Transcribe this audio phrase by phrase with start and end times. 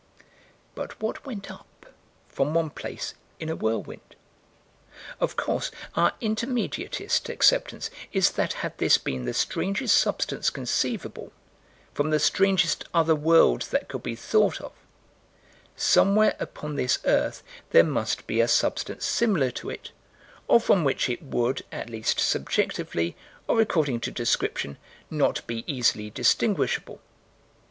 [0.73, 1.85] But what went up,
[2.27, 4.15] from one place, in a whirlwind?
[5.19, 11.31] Of course, our Intermediatist acceptance is that had this been the strangest substance conceivable,
[11.93, 14.71] from the strangest other world that could be thought of;
[15.75, 19.91] somewhere upon this earth there must be a substance similar to it,
[20.47, 23.15] or from which it would, at least subjectively,
[23.47, 24.77] or according to description,
[25.11, 26.99] not be easily distinguishable.